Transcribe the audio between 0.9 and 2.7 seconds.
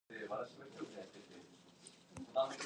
rigging before flight.